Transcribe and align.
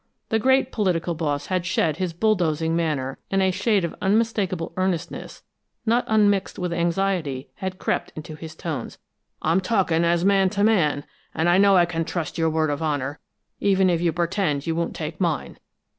The 0.29 0.39
great 0.39 0.71
political 0.71 1.13
boss 1.13 1.45
had 1.45 1.63
shed 1.63 1.97
his 1.97 2.11
bulldozing 2.11 2.75
manner, 2.75 3.19
and 3.29 3.43
a 3.43 3.51
shade 3.51 3.85
of 3.85 3.93
unmistakable 4.01 4.73
earnestness, 4.75 5.43
not 5.85 6.05
unmixed 6.07 6.57
with 6.57 6.73
anxiety, 6.73 7.51
had 7.57 7.77
crept 7.77 8.11
into 8.15 8.33
his 8.33 8.55
tones. 8.55 8.97
"I'm 9.43 9.61
talking 9.61 10.03
as 10.03 10.25
man 10.25 10.49
to 10.57 10.63
man, 10.63 11.03
and 11.35 11.47
I 11.47 11.59
know 11.59 11.77
I 11.77 11.85
can 11.85 12.03
trust 12.03 12.39
your 12.39 12.49
word 12.49 12.71
of 12.71 12.81
honor, 12.81 13.19
even 13.59 13.91
if 13.91 14.01
you 14.01 14.11
pretend 14.11 14.65
you 14.65 14.73
won't 14.73 14.95
take 14.95 15.21
mine. 15.21 15.59